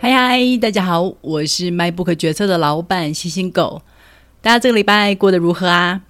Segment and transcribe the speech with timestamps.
[0.00, 3.80] 嗨嗨，大家好，我是卖不可决策的老板星星狗。
[4.42, 6.02] 大家这个礼拜过得如何啊？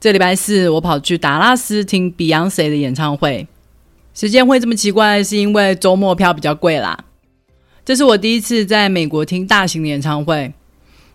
[0.00, 3.46] 这礼拜四我跑去达拉斯听 Beyonce 的演唱会。
[4.14, 6.98] 时间会这么奇怪，是因为周末票比较贵啦。
[7.84, 10.52] 这是我第一次在美国听大型的演唱会，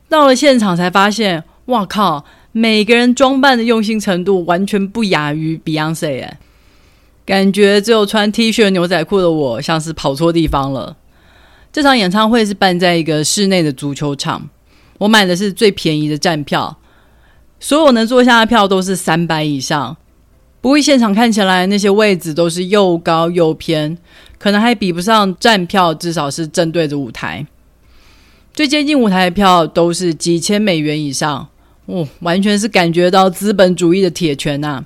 [0.07, 2.25] 到了现场才发现，哇靠！
[2.51, 6.37] 每个人装扮的用心程度完全不亚于 Beyonce 耶，
[7.25, 10.97] 感觉只有穿 T 恤牛仔裤的我像是跑错地方了。
[11.79, 14.50] 这场演唱会是办在一个室内的足球场，
[14.97, 16.78] 我买的是最便宜的站票，
[17.57, 19.96] 所有能坐下的票都是三百以上。
[20.60, 23.97] 不过现场看起来那些位置都是又高又偏，
[24.37, 27.47] 可能还比不上站票，至少是正对着舞台。
[28.54, 31.48] 最接近舞台的票都是几千美元以上，
[31.86, 34.86] 哦，完全是感觉到资本主义的铁拳呐、啊！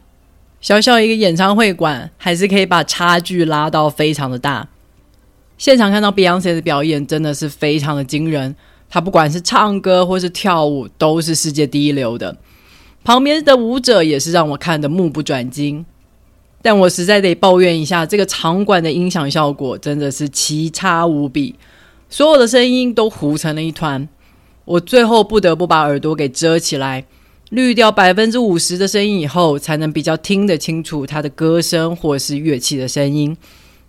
[0.61, 4.67] 小小一个演唱会馆，还是可以把差距拉到非常的大。
[5.63, 8.53] 现场看到 Beyonce 的表演真的是非常的惊人，
[8.89, 12.35] 她不管是唱歌或是跳舞都是世界第一流的。
[13.05, 15.85] 旁边的舞者也是让我看得目不转睛，
[16.61, 21.55] 但我实在得抱怨一下，这个场馆的音响效果真的是奇差无比，
[22.09, 24.05] 所有的声音都糊成了一团。
[24.65, 27.05] 我最后不得不把耳朵给遮起来，
[27.51, 33.37] 滤掉百分之五十的声音以后，才能比较听得清楚他的歌声或是乐器的声音。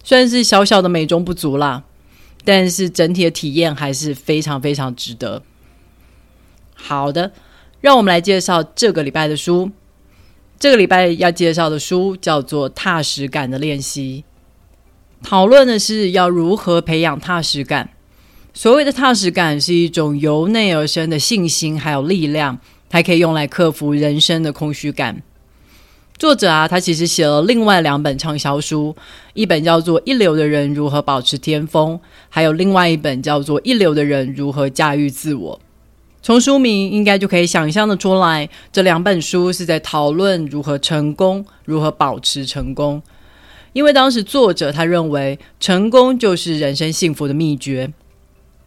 [0.05, 1.83] 虽然是小小的美中不足啦，
[2.45, 5.43] 但是整体的体验还是非常非常值得。
[6.75, 7.33] 好的，
[7.81, 9.71] 让我们来介绍这个礼拜的书。
[10.61, 14.25] 这个礼拜要介绍的书叫做《踏实感的练习》，
[15.27, 17.91] 讨论的是要如何培养踏实感。
[18.53, 22.59] 所谓的踏实感是一种由内而生的信心，还有力量，
[22.91, 25.23] 还可以用来克服人生的空虚感。
[26.25, 28.97] 作者啊，他其实写了另外两本畅销书，
[29.35, 31.93] 一本叫做《一流的人如何保持巅峰》，
[32.31, 35.55] 还有另外一本叫做《一流的人如何驾驭自我》。
[36.23, 43.03] 从书名应该就可以想象的出来，这两本书是在讨论如何成功，如何保持成功。
[43.75, 47.93] 因为当时作者他认为，成功就是人生幸福的秘诀。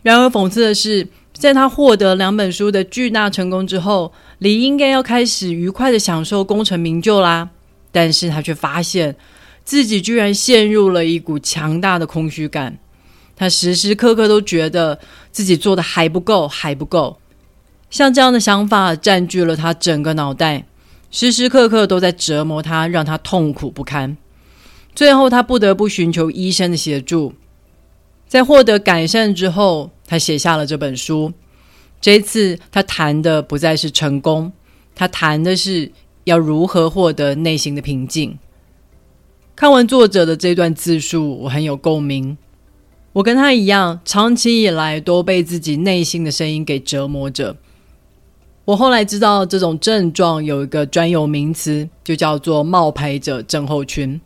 [0.03, 1.07] 然而讽刺的是，
[1.39, 7.49] 在他获得两本书的巨大成功之后，理应该要开始愉快的享受功成名就啦，
[7.91, 9.15] 但是他却发现
[9.63, 12.77] 自己居然陷入了一股强大的空虚感。
[13.35, 14.99] 他时时刻刻都觉得
[15.31, 17.17] 自己做的还不够，还不够。
[17.89, 20.65] 像这样的想法占据了他整个脑袋，
[21.11, 24.17] 时时刻刻都在折磨他，让他痛苦不堪。
[24.95, 27.33] 最后，他不得不寻求医生的协助。
[28.27, 31.31] 在获得改善之后，他写下了这本书。
[31.99, 34.51] 这次，他谈的不再是成功，
[34.93, 35.91] 他谈的是
[36.25, 38.37] 要如何获得内心的平静。
[39.55, 42.37] 看完作者的这段自述，我很有共鸣。
[43.13, 47.55] 我跟他一样，长期以来都被自己内心的声音给折磨着。
[48.65, 54.21] 我后来知道，这种症状有一个专有名词，就叫做冒牌者症候群。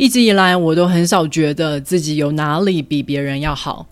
[0.00, 3.86] 一直以来，我都很少觉得自己有哪里比别人要好。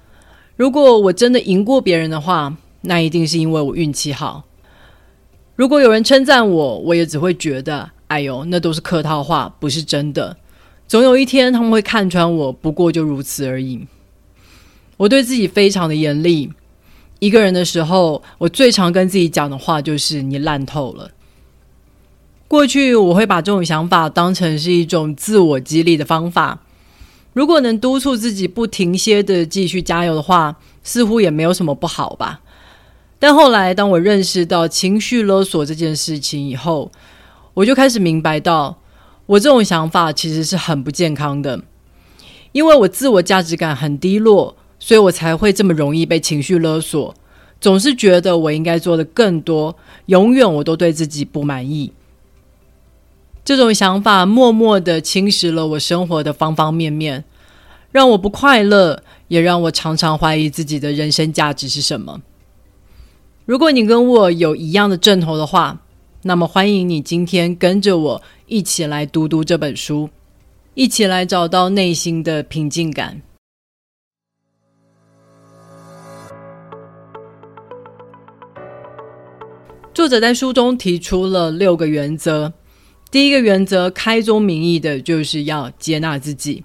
[0.57, 4.47] 如果我真的赢过别人的话，那一定是因为我运气好。
[5.55, 10.35] 如果有人称赞我，我也只会觉得，哎呦，那都是客套话，不是真的。
[10.87, 13.87] 总有一天他们会看穿我，不过就如此而已。
[14.97, 16.51] 我对自己非常的严厉。
[17.19, 21.11] 一个人的时候，我最常跟自己讲的话就是“你烂透了”。
[22.49, 26.61] 过去我会把这种想法当成是一种自我激励的方法。
[27.35, 32.41] 如果能督促自己不停歇的继续加油的话，似乎也没有什么不好吧。
[33.19, 36.91] 但后来，当我认识到情绪勒索这件事情以后，
[37.53, 38.79] 我就开始明白到，
[39.27, 41.61] 我这种想法其实是很不健康的，
[42.53, 47.15] 因为我自我价值感很低落，所以我才会这么容易被情绪勒索，
[47.61, 49.77] 总是觉得我应该做的更多，
[50.07, 51.93] 永远我都对自己不满意。
[53.49, 57.25] 这种想法默默的侵蚀了我生活的方方面面，
[57.91, 62.21] 让我不快乐，也让我常常怀疑自己的人生价值是什么。
[63.47, 65.81] 如果你跟我有一样的症头的话，
[66.25, 70.11] 那么欢迎你今天跟着我一起来读读这本书，
[70.75, 73.23] 一起来找到内心的平静感。
[79.95, 82.53] 作者在书中提出了六个原则，
[83.11, 86.65] 第一个原则开宗明义的就是要接纳自己，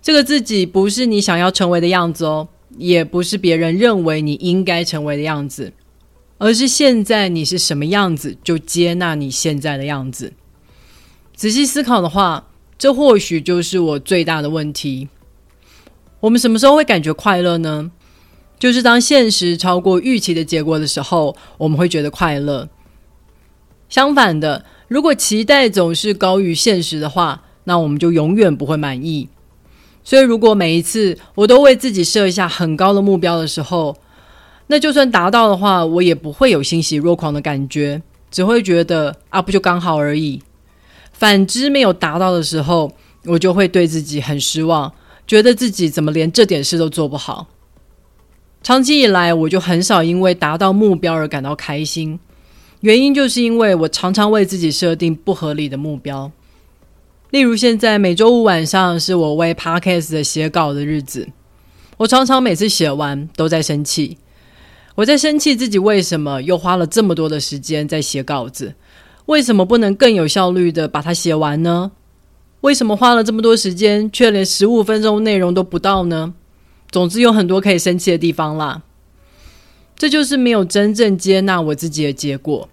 [0.00, 5.72] 这个自己不是你想要成为的样子哦，也不是别人认为你应该成为的样子。
[6.38, 10.32] 而是现在你是什么样子，就接纳你现在的样子。
[11.34, 12.48] 仔细思考的话，
[12.78, 15.08] 这或许就是我最大的问题。
[16.20, 17.90] 我们什么时候会感觉快乐呢？
[18.56, 22.68] 就是当现实超过预期的结果的时候，我们会觉得快乐。
[23.88, 29.28] 相反的，如果期待总是高于现实的话，那我们就永远不会满意。
[30.02, 33.94] 所以，如果每一次我都为自己设下很高的目标的时候，
[34.68, 38.00] 那就算达到的话，我也不会有欣喜若狂的感觉，
[38.30, 40.42] 只会觉得啊，不就刚好而已。
[41.12, 42.90] 反之，没有达到的时候，
[43.26, 44.90] 我就会对自己很失望，
[45.26, 47.46] 觉得自己怎么连这点事都做不好。
[48.62, 52.18] 长期以来，我就很少因为达到目标而感到开心，
[52.80, 56.30] 原因就是因为我常常为自己设定不合理的目标。
[57.30, 61.28] 例如，现在每周五晚上是我为 Podcast 的写稿的日子，
[61.96, 64.16] 我常常每次写完都在生气，
[64.94, 68.74] 我在生气自己为什么又花了这么多的时间在写稿子，
[69.26, 71.90] 为什么不能更有效率的把它写完呢？
[72.62, 76.32] 为什么花了这么多时间，却连十五分钟内容都不到呢？
[76.90, 78.82] 总之有很多可以生气的地方啦，
[79.98, 82.68] 这就是没有真正接纳我自己的结果，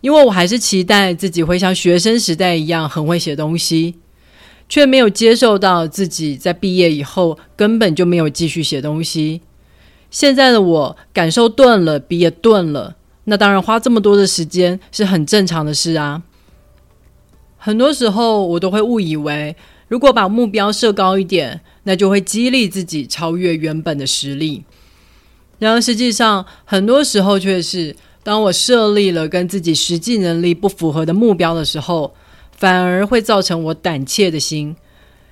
[0.00, 3.96] 因为我还是期待自己会像学生时代一样很会写东西，
[4.68, 9.40] 却没有接受到自己在毕业以后根本就没有继续写东西。
[10.08, 12.94] 现在的我感受钝了，笔也钝了，
[13.24, 16.22] 那当然花这么多的时间是很正常的事啊。
[17.58, 19.56] 很多时候我都会误以为，
[19.88, 24.64] 如果把目标设高一点，那就会激励自己超越原本的实力。
[25.62, 27.94] 然而实际上，很多时候却是
[28.24, 32.12] 当我设立了跟自己实际能力不符合的目标的时候，
[32.50, 34.74] 反而会造成我胆怯的心，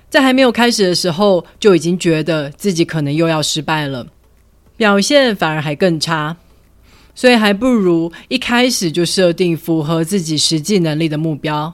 [0.09, 4.07] 在还没有开始的时候，就已经觉得自己可能又要失败了，
[4.77, 6.37] 表现反而还更差。
[7.13, 11.73] 所以还不如一开始就设定符合自己实际能力的目标，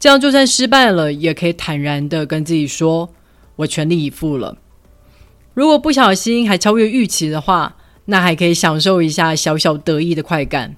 [0.00, 3.10] 这样就算失败了，也可以坦然的跟自己说。
[3.56, 4.56] 我全力以赴了。
[5.56, 10.76] 如果不小心还超越预期的话，那还可以享受一下小小得意的快感。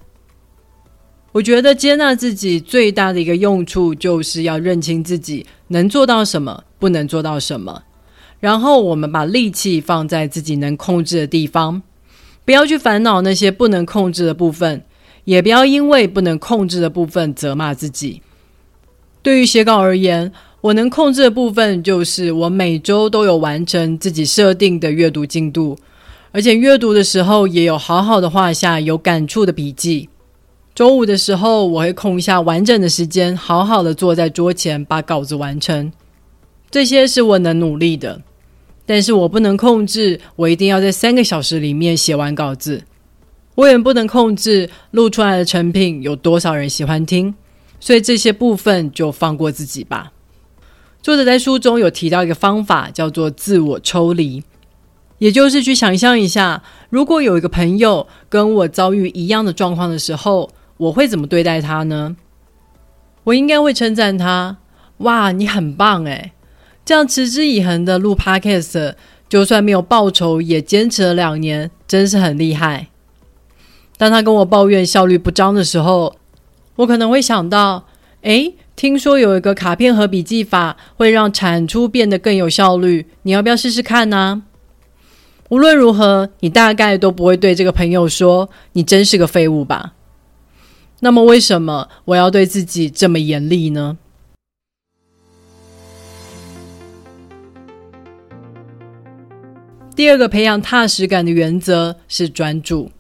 [1.33, 7.83] 我觉得接纳自己最大的一个用处，就是要认清自己能做到什么，不能做到什么。
[8.39, 11.83] 然后我们把力气放在自己能控制的地方，
[12.45, 14.85] 不要去烦恼那些不能控制的部分，
[15.25, 18.23] 也不要因为不能控制的部分责骂自己。
[19.23, 25.79] 对于写稿而言，我能控制的部分就是我每周都有完成自己设定的阅读进度，
[26.33, 30.09] 而且阅读的时候也有好好的画下有感触的笔记。
[30.75, 35.93] 周五的时候，我会空下完整的时间，好好的坐在桌前把稿子完成。
[36.71, 38.21] 这些是我能努力的，
[38.85, 42.83] 但是我不能控制我一定要在三个小时里面写完稿子，
[43.55, 47.33] 我也不能控制录出来的成品有多少人喜欢听，
[47.79, 50.13] 所以这些部分就放过自己吧。
[51.01, 54.43] 作者在书中有提到一个方法，叫做自我抽离，
[55.19, 62.17] 也就是去想象一下，如果有一个朋友跟我遭遇一样的状况的时候，我会怎么对待他呢？
[63.25, 64.59] 我应该会称赞他
[64.99, 66.33] ：“哇，你很棒诶！
[66.85, 68.95] 这样持之以恒的录 Podcast，
[69.29, 72.89] 就算没有报酬也坚持了两年，真是很厉害。”
[73.97, 76.17] 当他跟我抱怨效率不彰的时候，
[76.77, 77.87] 我可能会想到
[78.23, 84.45] ：“诶。”听说有一个卡片和笔记法会让产出变得更有效率，你要不要试试看呢？
[85.49, 89.95] 无论如何，你大概都不会对这个朋友说“你真是个废物”吧？
[91.01, 93.99] 那么，为什么我要对自己这么严厉呢？
[99.97, 102.93] 第二个培养踏实感的原则是专注。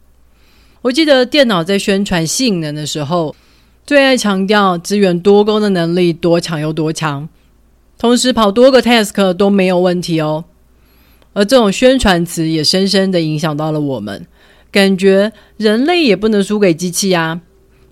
[0.83, 3.37] 我记得电脑在宣传性能的时候，
[3.89, 7.27] 最爱强调资源多工的能力多强有多强，
[7.97, 10.45] 同时跑多个 task 都没有问题哦。
[11.33, 14.27] 而这种宣传词也深深的影响到了我们，
[14.71, 17.41] 感觉人类也不能输给机器啊，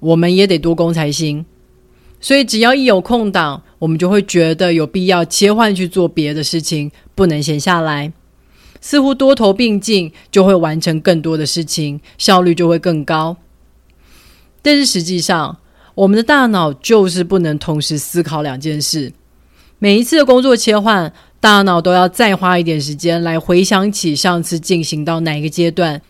[0.01, 1.47] 我们也得多工才行。
[2.21, 8.13] 所以只要一有空档，我们就会觉得有必要切换去做别的事情，不能闲下来。
[8.83, 13.39] 似乎多头并进就会完成更多的事情，效率就会更高。
[14.61, 15.57] 但是实际上，
[15.97, 19.13] 我们的大脑就是不能同时思考两件事。
[19.79, 21.11] 每一次的工作切换，
[21.41, 26.03] 大脑都要再花一点时间来回想起上次进行到哪一个阶段，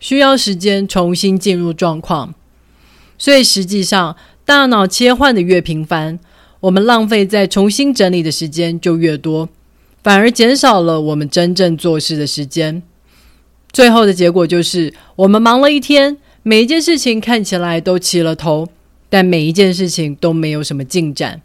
[0.00, 2.34] 需要时间重新进入状况。
[3.18, 4.16] 所以实际上，
[4.46, 6.18] 大脑切换的越频繁，
[6.60, 9.50] 我们浪费在重新整理的时间就越多，
[10.02, 12.82] 反而减少了我们真正做事的时间。
[13.70, 18.68] 最后的结果就是，我们忙了一天，每一件事情看起来都齐了头。
[19.16, 21.40] 但每一件事情都没有什么进展，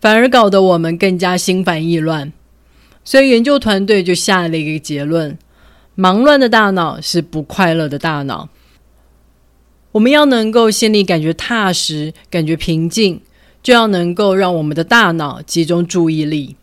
[0.00, 2.32] 反而搞得我们更加心烦意乱。
[3.02, 5.36] 所以研究团队就下了一个结论：
[5.96, 8.48] 忙乱的大脑是不快乐的大脑。
[9.90, 13.22] 我们要能够心里感觉踏实、感觉平静，
[13.60, 16.54] 就要能够让我们的大脑集中注意力。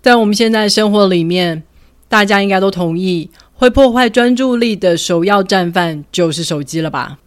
[0.00, 1.64] 在我们现在生活里面，
[2.08, 7.18] 大家应该都同意，会破坏专注力的首要战犯就是手机了吧？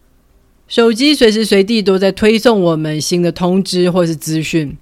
[0.67, 4.75] 手机随时随地都在推送我们新的通知或是资讯，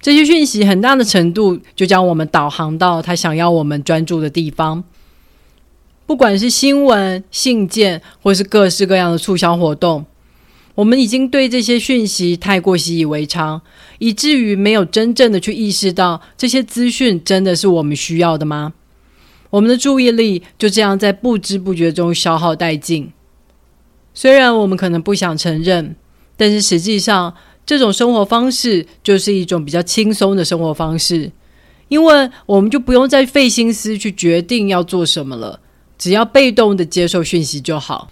[0.00, 4.82] 这些讯息很大的程度就将我们导航到他想要我们专注的地方。
[6.06, 10.06] 不管是新闻、信件，或是各式各样的促销活动。
[10.76, 13.60] 我们已经对这些讯息太过习以为常，
[13.98, 18.72] 以至于没有真正的去意识到这些资讯真的是我们需要的吗？
[19.50, 23.12] 我们的注意力就这样在不知不觉中消耗殆尽。
[24.18, 25.94] 虽然我们可能不想承认，
[26.36, 27.32] 但是实际上，
[27.64, 31.30] 这种生活方式就是一种比较轻松的生活方式，
[31.86, 35.60] 因为我们就不用再费心思去决定要做什么了，
[35.96, 38.10] 只要被动的接受讯息就好。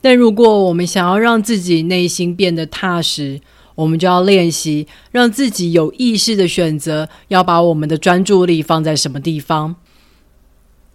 [0.00, 3.40] 但如果我们想要让自己内心变得踏实，
[3.74, 9.74] 我们就要练习让自己有意识的选择，要把我们的专注力放在什么地方。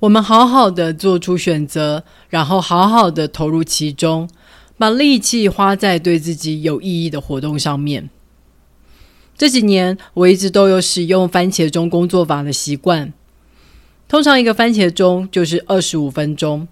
[0.03, 4.29] 我们好好的做出选择，然后好好的投入其中，
[4.77, 8.09] 把力气花在对自己有意义的活动上面。
[9.37, 13.13] 这几年我一直都有使用番茄钟工作法的习惯，
[14.09, 16.67] 通常一个番茄钟就是二十五分钟。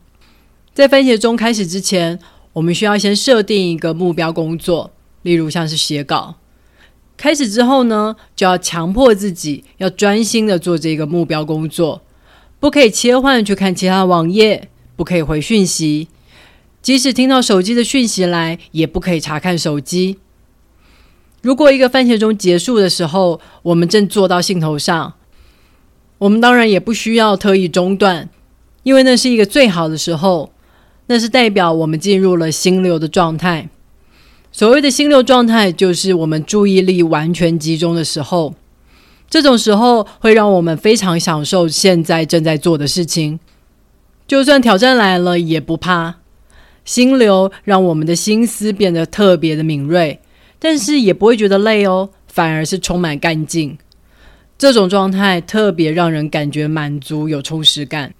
[0.73, 2.19] 在番茄钟开始之前，
[2.51, 6.35] 我们需要先设定一个目标工作，例如像是写稿。
[7.15, 12.01] 开始之后呢，就要强迫自己要专心的做这个目标工作，
[12.61, 16.07] 不可以切换去看其他网页，不可以回讯息，
[16.79, 20.19] 即使听到手机的讯息来，也不可以查看手机。
[21.41, 25.15] 如果一个番茄钟结束的时候，我们正做到兴头上，
[26.19, 28.29] 我们当然也不需要特意中断，
[28.83, 30.51] 因为那是一个最好的时候。
[31.07, 33.67] 那是代表我们进入了心流的状态。
[34.51, 38.53] 所谓的心流状态，就是我们注意力完全集中的时候。
[39.31, 43.39] 这种时候会让我们非常享受现在正在做的事情，
[44.27, 46.17] 就算挑战来了也不怕。
[46.83, 50.19] 心流让我们的心思变得特别的敏锐，
[50.59, 53.77] 但是也不会觉得累哦，反而是充满干劲。
[54.57, 58.13] 这种状态特别让人感觉满足，有充实感。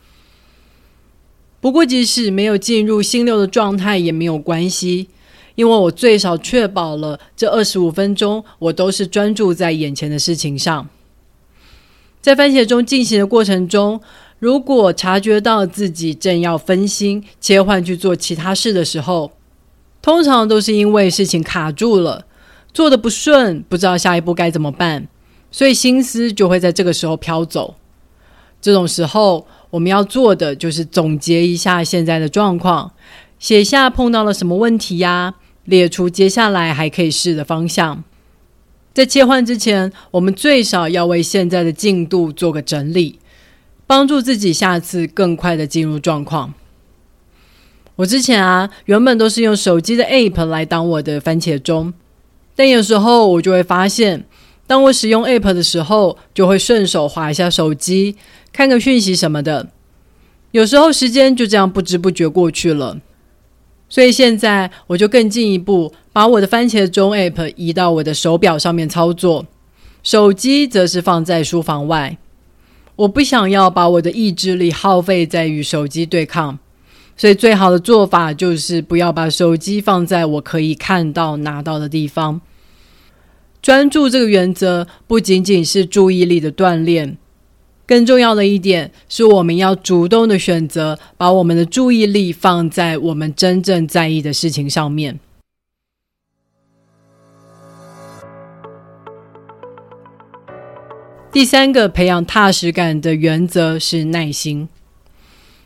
[1.60, 5.10] 不过，即使没有进入心流的状态也没有关系，
[5.56, 10.88] 因为我最少确保了这二十五分钟我都是专注在眼前的事情上。
[12.22, 14.00] 在番茄钟进行的过程中，
[14.38, 19.32] 如果察觉到自己正要分心切换去做其他事的时候，
[20.01, 22.25] 通常都是因为事情卡住了，
[22.74, 25.08] 做得不顺，不知道下一步该怎么办，
[25.51, 27.75] 所以心思就会在这个时候飘走。
[28.62, 32.92] 这种时候，我们要做的就是总结一下现在的状况，
[33.40, 35.34] 写下碰到了什么问题呀，
[35.66, 38.04] 列出接下来还可以试的方向。
[38.93, 43.19] 在切换之前，我们最少要为现在的进度做个整理，
[43.88, 46.53] 帮助自己下次更快的进入状况。
[47.95, 51.93] 我之前啊，原本都是用手机的 App 来当我的番茄钟，
[52.55, 54.25] 但有时候我就会发现，
[54.67, 58.15] 当我使用 App 的时候，就会顺手滑一下手机。
[58.51, 59.69] 看个讯息什么的，
[60.51, 63.00] 有时候时间就这样不知不觉过去了。
[63.88, 69.46] 所以现在我就更进一步，把我的番茄钟 App 移到我的手表上面操作，
[70.03, 72.18] 手机则是放在书房外。
[72.98, 76.60] 我不想要把我的意志力耗费在与手机对抗，
[77.15, 82.41] 所以最好的做法就是不要把手机放在我可以看到、拿到的地方。
[83.62, 87.18] 专注这个原则不仅仅是注意力的锻炼。
[87.88, 95.20] 更重要的一点是，我们要主动的选择，把我们的注意力放在我们真正在意的事情上面。
[101.32, 104.68] 第三个培养踏实感的原则是耐心。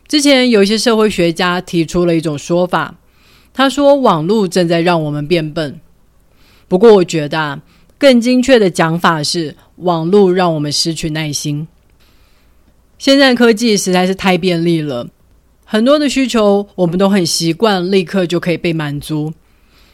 [0.08, 2.94] 之前有一些社会学家提出了一种说法，
[3.52, 5.80] 他说网络正在让我们变笨。
[6.68, 7.62] 不过我觉得，
[7.98, 11.68] 更精确的讲法是网络让我们失去耐心。
[13.00, 15.08] 现在科技实在是太便利了，
[15.66, 19.34] 很多的需求我们都很习惯，立刻就可以被满足。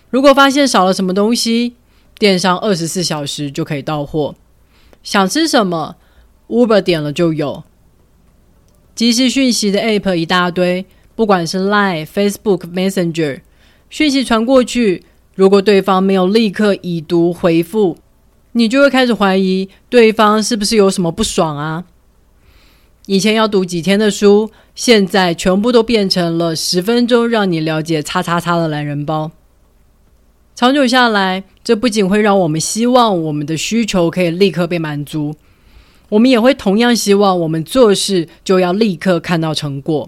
[0.10, 1.76] 如果发现少了什么东西，
[2.20, 4.36] 电商二十四小时就可以到货。
[5.04, 5.96] 想吃什么
[6.48, 7.64] ，Uber 点了就有。
[8.94, 13.42] 即时讯息的 App 一大堆，不管是 Line、Facebook、Messenger，
[13.90, 15.04] 讯息传过去，
[15.34, 17.98] 如果对方没有立刻已读回复，
[18.52, 21.86] 你就会开始怀疑对方是不是有什么不爽啊。
[23.08, 29.32] 以前要读几天的书，现在全部都变成了十分钟让你了解叉叉叉的懒人包。
[30.62, 35.36] 长久下来，这不仅会让我们希望我们的需求可以立刻被满足，
[36.10, 40.08] 我们也会同样希望我们做事就要立刻看到成果。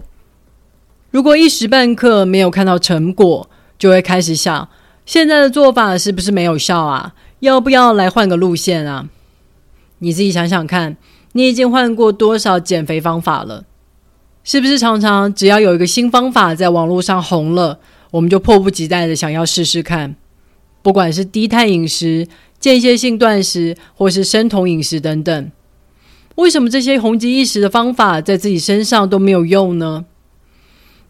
[1.10, 4.68] 如果一时半刻没有看到成果，就会开始想，
[5.04, 7.16] 现在的做法是不是没有效啊？
[7.40, 9.08] 要不要来换个路线啊？
[9.98, 10.96] 你自己想想看。
[11.32, 13.64] 你已经换过多少减肥方法了？
[14.44, 17.80] 是不是常常只要有一个新方法在网络上红了，
[18.12, 20.14] 我们就迫不及待的想要试试看？
[20.84, 22.28] 不管是低碳饮食、
[22.60, 25.50] 间歇性断食，或是生酮饮食等等，
[26.34, 30.04] 为什么这些红极一时的方法在自己身上都没有用呢？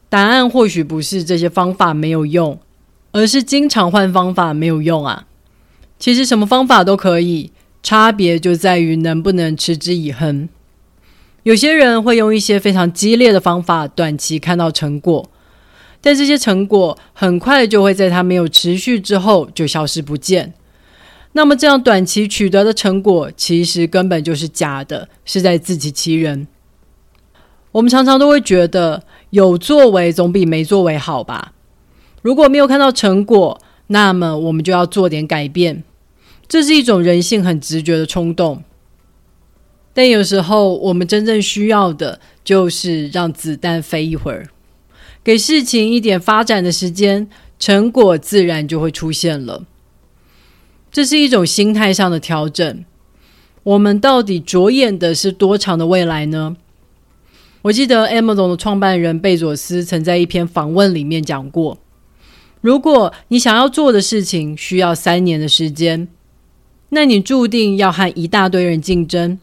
[0.09, 2.61] 答案或许不是这些方法没有用，
[3.11, 5.27] 而是经常换方法没有用啊。
[5.99, 7.51] 其实什么方法都可以。
[7.87, 10.49] 差别就在于能不能持之以恒。
[11.43, 15.31] 有些人会用一些非常激烈的方法，短期看到成果，
[16.05, 20.53] 但这些成果很快就会在他没有持续之后就消失不见。
[21.33, 26.47] 那么，这样短期取得的成果，其实根本就是假的，是在自欺欺人。
[27.73, 31.55] 我们常常都会觉得有作为总比没作为好吧？
[32.21, 35.83] 如果没有看到成果，那么我们就要做点改变。
[36.47, 38.63] 这是一种人性很直觉的冲动，
[39.95, 44.47] 但有时候我们真正需要的就是让子弹飞一会儿，
[45.25, 47.27] 给事情一点发展的时间，
[47.59, 49.65] 成果自然就会出现了。
[50.93, 52.85] 这是一种心态上的调整。
[53.63, 56.57] 我们到底着眼的是多长的未来呢？
[57.63, 61.79] 我记得 Amazon 的创办人贝佐斯曾在一篇访问里面讲过：
[62.61, 66.07] 如果你想要做的事情需要三年的时间。
[66.91, 69.41] 那你注定要和一大堆人竞争，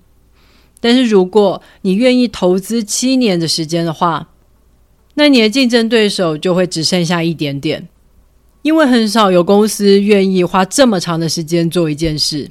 [0.80, 4.30] 但是如果你愿意投资七年的时间的话，
[5.22, 7.88] 那你的竞争对手就会只剩下一点点，
[8.64, 12.50] 因为很少有公司愿意花这么长的时间做一件事。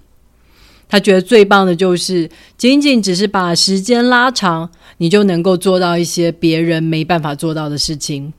[0.88, 8.32] 他觉得最棒的就是仅仅只是把时间拉长，你就能够做到一些别人没办法做到的事情。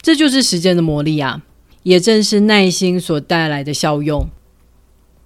[0.00, 1.42] 这就是时间的魔力啊，
[1.82, 4.26] 也正是耐心所带来的效用。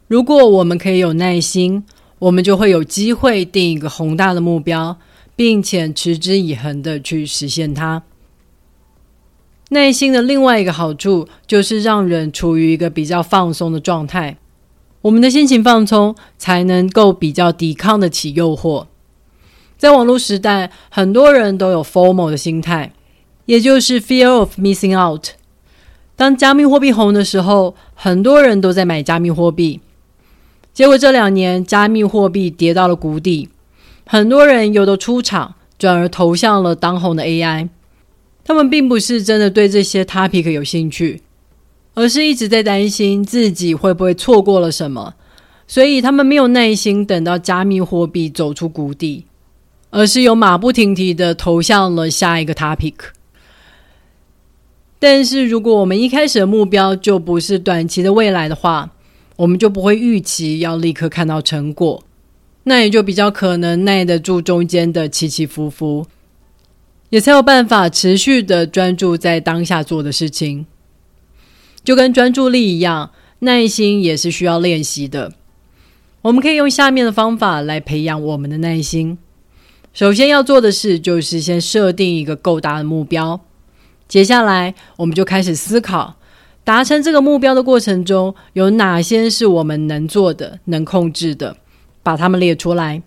[0.08, 1.84] 如果我们可以有耐心，
[2.18, 4.98] 我们就会有机会定一个宏大的目标，
[5.36, 8.02] 并且持之以恒地去实现它。
[9.70, 14.36] 内心的另外一个好处就是让人处于一个比较放松的状态，
[15.02, 18.86] 我们的心情放松，才能够比较抵抗得起诱惑。
[19.76, 22.92] 在网络时代，很多人都有 FOMO 的心态，
[23.46, 25.30] 也就是 Fear of Missing Out。
[26.16, 29.80] 当加密货币红的时候，很多人都在买加密货币。
[30.72, 33.48] 结果这两年加密货币跌到了谷底，
[34.06, 37.68] 很多人又都出场，转而投向了当红的 AI。
[38.44, 41.22] 他们并不是真的对这些 topic 有兴趣，
[41.94, 45.14] 而是一直在担心自己会不会错过了什么，
[45.66, 49.24] 所以他们没有耐心等到加密货币走出谷底，
[49.90, 52.94] 而是又马不停蹄的投向了下一个 topic。
[54.98, 58.90] 但是如果我们一开始的目标就不是短期的未来的话，
[59.36, 62.02] 我们就不会预期要立刻看到成果，
[62.64, 66.06] 那也就比较可能耐得住中间的起起伏伏，
[67.14, 70.66] 也才有办法持续的专注在当下做的事情。
[71.84, 75.32] 就跟专注力一样，耐心也是需要练习的。
[76.22, 79.16] 我们可以用下面的方法来培养我们的耐心。
[79.92, 83.40] 首先要做的事就是先设定一个够大的目标，
[84.08, 86.16] 接下来我们就开始思考。
[86.64, 91.56] 达成这个目标的过程中，有哪些是我们能做的、能控制的？
[92.02, 93.00] 把它们列出来，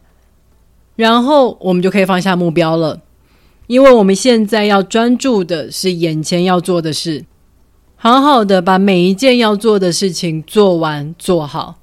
[0.95, 3.01] 然后我们就可以放下目标了。
[3.67, 7.25] 因为我们现在要专注的是眼前要做的事，
[7.95, 11.80] 好好的把每一件要做的事情做完做好，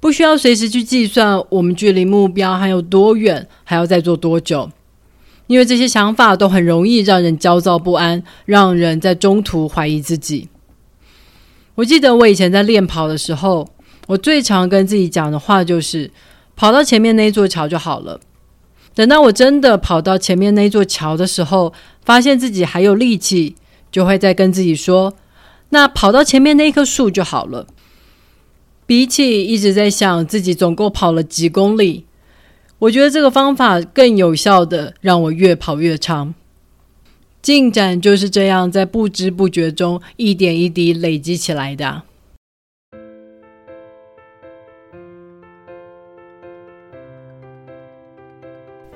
[0.00, 4.70] 不需要随时去计算我们距离目标还有多远，还要再做多久。
[5.46, 10.48] 因为这些想法都很容易让人焦躁不安，让人在中途怀疑自己。
[11.74, 13.68] 我记得我以前在练跑的时候，
[14.06, 16.10] 我最常跟自己讲的话就是：
[16.56, 18.18] 跑到前面那座桥就好了。
[18.94, 21.72] 等到我真的跑到前面那座桥的时候，
[22.04, 23.56] 发现自己还有力气，
[23.90, 25.14] 就会再跟自己说：
[25.70, 27.66] 那跑到前面那棵树就好了。
[28.84, 32.04] 比起一直在想自己总共跑了几公里，
[32.80, 36.34] 我觉得这个方法更有效的让我越跑越长。
[37.40, 42.02] 进展就是这样，在不知不觉中一点一滴累积起来的。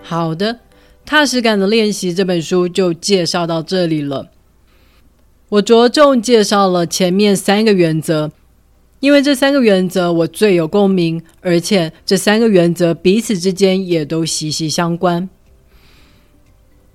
[0.09, 0.61] 好的，
[1.05, 4.31] 踏实感的练习这本书就介绍到这里了。
[5.49, 8.31] 我着重介绍了前面三个原则，
[9.01, 15.29] 因为这三个原则我最有共鸣，而且这三个原则彼此之间也都息息相关。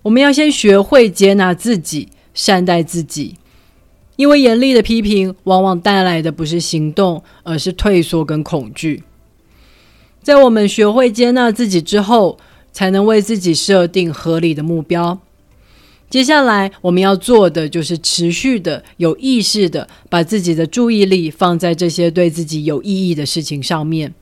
[0.03, 3.35] 我们要先学会接纳自己，善待自己，
[4.15, 9.03] 因为严厉的批评往往带来的不是行动，而是退缩跟恐惧。
[10.23, 12.37] 在我们学会接纳自己之后，
[12.71, 15.19] 才能为自己设定合理的目标。
[16.09, 24.13] 接下来我们要做的就是持续的、有意识的把自己的注意力放在这些对自己有意义的事情上面。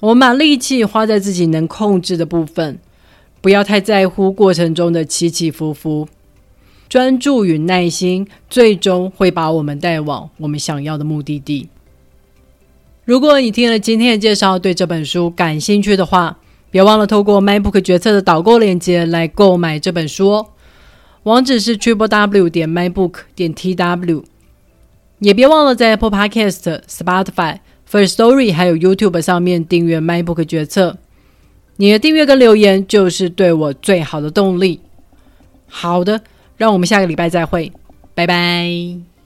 [0.00, 2.78] 我们把力气花在自己能控制的部分。
[3.42, 6.08] 不要太在乎过程中的起起伏伏，
[6.88, 11.68] 专注与耐心最终会把我们带往我们想要的目的地。
[13.04, 16.40] 如果你听了今天的介绍，对这本书感兴趣的话，
[16.76, 20.48] 别忘了透过 MINEBOOK 决策的导购链接来购买这本书哦。
[21.22, 24.22] 网址是 triple w 点 minebook 点 tw，
[25.20, 27.60] 也别忘了在 Apple Podcast、Spotify、
[27.90, 30.98] First Story 还有 YouTube 上面订阅 MINEBOOK 决策。
[31.76, 34.82] 你的订阅跟留言就是对我最好的动力。
[35.66, 36.20] 好的，
[36.58, 37.72] 让我们下个礼拜再会，
[38.14, 39.06] 拜拜。